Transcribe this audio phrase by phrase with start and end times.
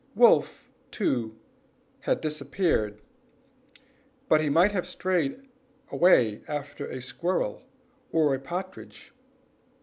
[0.15, 1.37] Wolf, too,
[1.99, 2.99] had disappeared,
[4.27, 5.47] but he might have strayed
[5.91, 7.61] away after a squirrel
[8.11, 9.13] or partridge.